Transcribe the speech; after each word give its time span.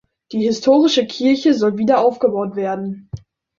Die 0.31 0.41
historische 0.41 1.05
Kirche 1.05 1.53
soll 1.53 1.77
wieder 1.77 1.99
aufgebaut 2.03 2.55
werden. 2.55 3.11